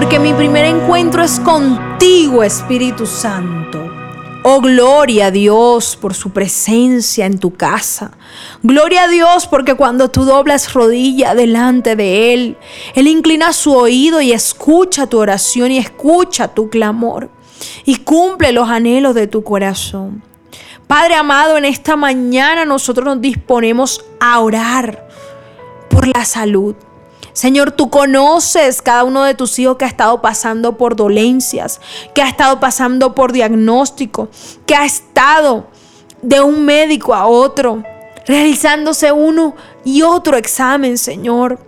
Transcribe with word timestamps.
porque 0.00 0.18
mi 0.18 0.32
primer 0.32 0.64
encuentro 0.64 1.22
es 1.22 1.38
contigo, 1.40 2.42
Espíritu 2.42 3.04
Santo. 3.04 3.86
Oh, 4.44 4.62
gloria 4.62 5.26
a 5.26 5.30
Dios 5.30 5.94
por 5.94 6.14
su 6.14 6.30
presencia 6.30 7.26
en 7.26 7.38
tu 7.38 7.52
casa. 7.52 8.12
Gloria 8.62 9.02
a 9.02 9.08
Dios 9.08 9.46
porque 9.46 9.74
cuando 9.74 10.10
tú 10.10 10.24
doblas 10.24 10.72
rodilla 10.72 11.34
delante 11.34 11.96
de 11.96 12.32
Él, 12.32 12.56
Él 12.94 13.08
inclina 13.08 13.52
su 13.52 13.74
oído 13.74 14.22
y 14.22 14.32
escucha 14.32 15.06
tu 15.06 15.18
oración 15.18 15.70
y 15.70 15.76
escucha 15.76 16.48
tu 16.48 16.70
clamor 16.70 17.28
y 17.84 17.96
cumple 17.96 18.52
los 18.52 18.70
anhelos 18.70 19.14
de 19.14 19.26
tu 19.26 19.44
corazón. 19.44 20.22
Padre 20.86 21.16
amado, 21.16 21.58
en 21.58 21.66
esta 21.66 21.96
mañana 21.96 22.64
nosotros 22.64 23.04
nos 23.04 23.20
disponemos 23.20 24.02
a 24.18 24.40
orar 24.40 25.06
por 25.90 26.08
la 26.08 26.24
salud. 26.24 26.74
Señor, 27.40 27.70
tú 27.70 27.88
conoces 27.88 28.82
cada 28.82 29.02
uno 29.02 29.24
de 29.24 29.32
tus 29.32 29.58
hijos 29.58 29.78
que 29.78 29.86
ha 29.86 29.88
estado 29.88 30.20
pasando 30.20 30.76
por 30.76 30.94
dolencias, 30.94 31.80
que 32.14 32.20
ha 32.20 32.28
estado 32.28 32.60
pasando 32.60 33.14
por 33.14 33.32
diagnóstico, 33.32 34.28
que 34.66 34.74
ha 34.74 34.84
estado 34.84 35.66
de 36.20 36.42
un 36.42 36.66
médico 36.66 37.14
a 37.14 37.24
otro, 37.24 37.82
realizándose 38.26 39.10
uno 39.10 39.54
y 39.86 40.02
otro 40.02 40.36
examen, 40.36 40.98
Señor. 40.98 41.58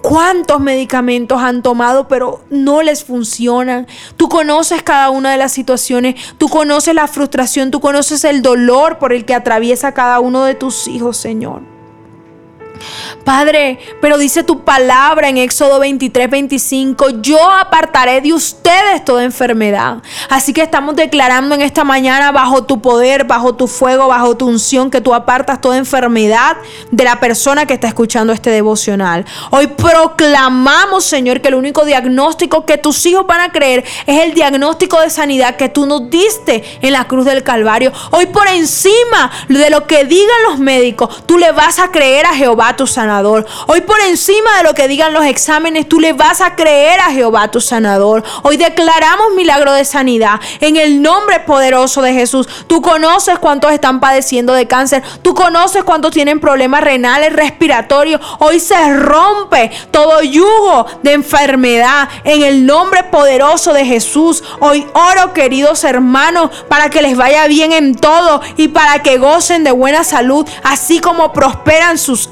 ¿Cuántos 0.00 0.60
medicamentos 0.60 1.42
han 1.42 1.60
tomado 1.60 2.06
pero 2.06 2.44
no 2.48 2.82
les 2.82 3.02
funcionan? 3.02 3.88
Tú 4.16 4.28
conoces 4.28 4.84
cada 4.84 5.10
una 5.10 5.32
de 5.32 5.38
las 5.38 5.50
situaciones, 5.50 6.14
tú 6.38 6.48
conoces 6.48 6.94
la 6.94 7.08
frustración, 7.08 7.72
tú 7.72 7.80
conoces 7.80 8.22
el 8.22 8.42
dolor 8.42 8.98
por 8.98 9.12
el 9.12 9.24
que 9.24 9.34
atraviesa 9.34 9.90
cada 9.92 10.20
uno 10.20 10.44
de 10.44 10.54
tus 10.54 10.86
hijos, 10.86 11.16
Señor. 11.16 11.75
Padre, 13.24 13.78
pero 14.00 14.18
dice 14.18 14.44
tu 14.44 14.64
palabra 14.64 15.28
en 15.28 15.38
Éxodo 15.38 15.80
23, 15.80 16.30
25, 16.30 17.10
yo 17.20 17.40
apartaré 17.50 18.20
de 18.20 18.32
ustedes 18.32 19.04
toda 19.04 19.24
enfermedad. 19.24 19.98
Así 20.28 20.52
que 20.52 20.62
estamos 20.62 20.96
declarando 20.96 21.54
en 21.54 21.62
esta 21.62 21.84
mañana 21.84 22.32
bajo 22.32 22.64
tu 22.64 22.80
poder, 22.80 23.24
bajo 23.24 23.54
tu 23.54 23.66
fuego, 23.66 24.08
bajo 24.08 24.36
tu 24.36 24.46
unción, 24.46 24.90
que 24.90 25.00
tú 25.00 25.14
apartas 25.14 25.60
toda 25.60 25.76
enfermedad 25.76 26.56
de 26.90 27.04
la 27.04 27.18
persona 27.20 27.66
que 27.66 27.74
está 27.74 27.88
escuchando 27.88 28.32
este 28.32 28.50
devocional. 28.50 29.24
Hoy 29.50 29.66
proclamamos, 29.66 31.04
Señor, 31.04 31.40
que 31.40 31.48
el 31.48 31.54
único 31.54 31.84
diagnóstico 31.84 32.64
que 32.64 32.78
tus 32.78 33.04
hijos 33.06 33.26
van 33.26 33.40
a 33.40 33.52
creer 33.52 33.84
es 34.06 34.22
el 34.22 34.34
diagnóstico 34.34 35.00
de 35.00 35.10
sanidad 35.10 35.56
que 35.56 35.68
tú 35.68 35.86
nos 35.86 36.08
diste 36.10 36.62
en 36.82 36.92
la 36.92 37.04
cruz 37.04 37.24
del 37.24 37.42
Calvario. 37.42 37.92
Hoy 38.10 38.26
por 38.26 38.46
encima 38.48 39.30
de 39.48 39.70
lo 39.70 39.86
que 39.86 40.04
digan 40.04 40.42
los 40.48 40.58
médicos, 40.58 41.24
tú 41.26 41.38
le 41.38 41.52
vas 41.52 41.78
a 41.78 41.90
creer 41.90 42.26
a 42.26 42.34
Jehová 42.34 42.65
tu 42.74 42.86
sanador. 42.86 43.46
Hoy 43.66 43.82
por 43.82 44.00
encima 44.00 44.56
de 44.56 44.64
lo 44.64 44.74
que 44.74 44.88
digan 44.88 45.12
los 45.12 45.24
exámenes, 45.24 45.88
tú 45.88 46.00
le 46.00 46.14
vas 46.14 46.40
a 46.40 46.56
creer 46.56 46.98
a 47.00 47.12
Jehová 47.12 47.50
tu 47.50 47.60
sanador. 47.60 48.24
Hoy 48.42 48.56
declaramos 48.56 49.34
milagro 49.36 49.72
de 49.72 49.84
sanidad 49.84 50.40
en 50.60 50.76
el 50.76 51.02
nombre 51.02 51.40
poderoso 51.40 52.02
de 52.02 52.12
Jesús. 52.12 52.48
Tú 52.66 52.82
conoces 52.82 53.38
cuántos 53.38 53.72
están 53.72 54.00
padeciendo 54.00 54.54
de 54.54 54.66
cáncer. 54.66 55.02
Tú 55.22 55.34
conoces 55.34 55.84
cuántos 55.84 56.12
tienen 56.12 56.40
problemas 56.40 56.82
renales, 56.82 57.32
respiratorios. 57.32 58.20
Hoy 58.38 58.58
se 58.58 58.96
rompe 58.96 59.70
todo 59.90 60.22
yugo 60.22 60.86
de 61.02 61.12
enfermedad 61.12 62.08
en 62.24 62.42
el 62.42 62.66
nombre 62.66 63.04
poderoso 63.04 63.72
de 63.72 63.84
Jesús. 63.84 64.42
Hoy 64.60 64.86
oro, 64.94 65.32
queridos 65.32 65.84
hermanos, 65.84 66.50
para 66.68 66.90
que 66.90 67.02
les 67.02 67.16
vaya 67.16 67.46
bien 67.46 67.72
en 67.72 67.94
todo 67.94 68.40
y 68.56 68.68
para 68.68 69.02
que 69.02 69.18
gocen 69.18 69.64
de 69.64 69.72
buena 69.72 70.04
salud, 70.04 70.46
así 70.64 71.00
como 71.00 71.32
prosperan 71.32 71.98
sus 71.98 72.30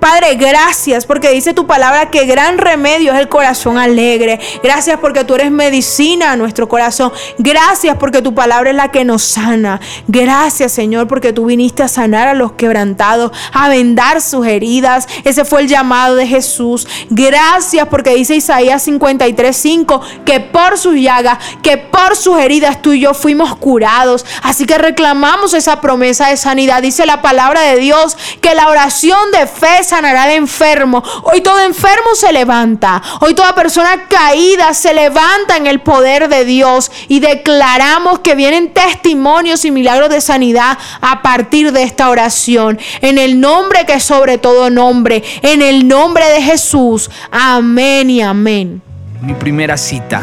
Padre, 0.00 0.34
gracias 0.36 1.06
porque 1.06 1.30
dice 1.30 1.54
tu 1.54 1.66
palabra 1.66 2.10
que 2.10 2.26
gran 2.26 2.58
remedio 2.58 3.12
es 3.12 3.18
el 3.18 3.28
corazón 3.28 3.78
alegre. 3.78 4.40
Gracias 4.62 4.98
porque 5.00 5.24
tú 5.24 5.34
eres 5.34 5.50
medicina 5.50 6.32
a 6.32 6.36
nuestro 6.36 6.68
corazón. 6.68 7.12
Gracias 7.38 7.96
porque 7.98 8.22
tu 8.22 8.34
palabra 8.34 8.70
es 8.70 8.76
la 8.76 8.90
que 8.90 9.04
nos 9.04 9.22
sana. 9.22 9.80
Gracias, 10.08 10.72
Señor, 10.72 11.08
porque 11.08 11.32
tú 11.32 11.46
viniste 11.46 11.82
a 11.82 11.88
sanar 11.88 12.28
a 12.28 12.34
los 12.34 12.52
quebrantados, 12.52 13.32
a 13.52 13.68
vendar 13.68 14.20
sus 14.20 14.46
heridas. 14.46 15.06
Ese 15.24 15.44
fue 15.44 15.62
el 15.62 15.68
llamado 15.68 16.16
de 16.16 16.26
Jesús. 16.26 16.86
Gracias 17.10 17.88
porque 17.88 18.14
dice 18.14 18.36
Isaías 18.36 18.86
53:5 18.86 20.00
que 20.24 20.40
por 20.40 20.78
sus 20.78 20.96
llagas, 20.96 21.38
que 21.62 21.76
por 21.78 22.16
sus 22.16 22.38
heridas 22.38 22.82
tú 22.82 22.92
y 22.92 23.00
yo 23.00 23.14
fuimos 23.14 23.56
curados. 23.56 24.24
Así 24.42 24.66
que 24.66 24.78
reclamamos 24.78 25.54
esa 25.54 25.80
promesa 25.80 26.28
de 26.28 26.36
sanidad. 26.36 26.82
Dice 26.82 27.06
la 27.06 27.22
palabra 27.22 27.60
de 27.62 27.76
Dios 27.76 28.16
que 28.40 28.54
la 28.54 28.68
oración 28.68 29.18
de 29.38 29.46
fe 29.46 29.82
sanará 29.82 30.24
al 30.24 30.30
enfermo. 30.30 31.02
Hoy 31.24 31.40
todo 31.40 31.60
enfermo 31.60 32.14
se 32.14 32.32
levanta. 32.32 33.02
Hoy 33.20 33.34
toda 33.34 33.54
persona 33.54 34.06
caída 34.08 34.72
se 34.74 34.94
levanta 34.94 35.56
en 35.56 35.66
el 35.66 35.80
poder 35.80 36.28
de 36.28 36.44
Dios. 36.44 36.90
Y 37.08 37.20
declaramos 37.20 38.20
que 38.20 38.34
vienen 38.34 38.72
testimonios 38.72 39.64
y 39.64 39.70
milagros 39.70 40.10
de 40.10 40.20
sanidad 40.20 40.78
a 41.00 41.22
partir 41.22 41.72
de 41.72 41.82
esta 41.82 42.08
oración. 42.08 42.78
En 43.00 43.18
el 43.18 43.40
nombre 43.40 43.84
que 43.86 43.94
es 43.94 44.04
sobre 44.04 44.38
todo 44.38 44.70
nombre. 44.70 45.22
En 45.42 45.62
el 45.62 45.88
nombre 45.88 46.26
de 46.28 46.42
Jesús. 46.42 47.10
Amén 47.30 48.10
y 48.10 48.22
amén. 48.22 48.82
Mi 49.20 49.34
primera 49.34 49.76
cita 49.76 50.22